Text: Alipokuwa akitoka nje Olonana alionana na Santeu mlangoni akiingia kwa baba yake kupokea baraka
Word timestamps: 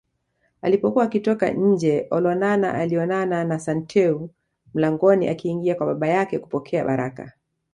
Alipokuwa 0.61 1.03
akitoka 1.03 1.49
nje 1.49 2.07
Olonana 2.11 2.73
alionana 2.73 3.43
na 3.43 3.59
Santeu 3.59 4.29
mlangoni 4.73 5.27
akiingia 5.27 5.75
kwa 5.75 5.85
baba 5.87 6.07
yake 6.07 6.39
kupokea 6.39 6.85
baraka 6.85 7.33